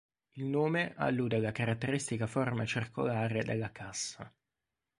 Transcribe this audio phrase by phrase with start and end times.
[0.31, 4.33] Il nome allude alla caratteristica forma circolare della cassa.